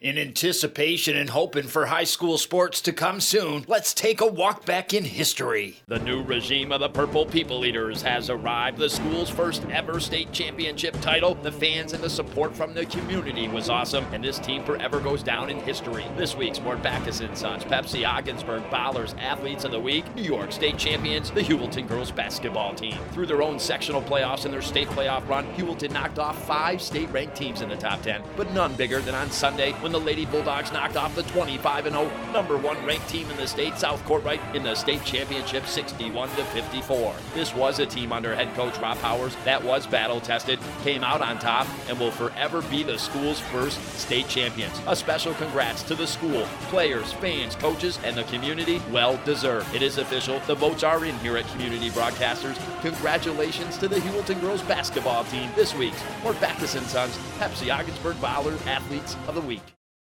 [0.00, 4.64] In anticipation and hoping for high school sports to come soon, let's take a walk
[4.64, 5.80] back in history.
[5.88, 8.78] The new regime of the Purple People Eaters has arrived.
[8.78, 11.34] The school's first ever state championship title.
[11.34, 15.24] The fans and the support from the community was awesome, and this team forever goes
[15.24, 16.04] down in history.
[16.16, 20.52] This week's Mort Backus and Sons, Pepsi Ogdensburg Bottlers Athletes of the Week, New York
[20.52, 22.96] State champions, the Heuvelton girls basketball team.
[23.10, 27.10] Through their own sectional playoffs and their state playoff run, Heuvelton knocked off five state
[27.10, 30.26] ranked teams in the top 10, but none bigger than on Sunday when the Lady
[30.26, 34.38] Bulldogs knocked off the 25 0 number one ranked team in the state, South Kortright,
[34.54, 37.14] in the state championship 61 54.
[37.32, 41.22] This was a team under head coach Rob Powers that was battle tested, came out
[41.22, 44.78] on top, and will forever be the school's first state champions.
[44.86, 48.82] A special congrats to the school, players, fans, coaches, and the community.
[48.92, 49.74] Well deserved.
[49.74, 50.40] It is official.
[50.46, 52.58] The votes are in here at Community Broadcasters.
[52.82, 58.16] Congratulations to the Heuvelton girls basketball team this week's Mort Backus and Sons Pepsi Ogdensburg
[58.16, 59.62] Bottlers Athletes of the Week.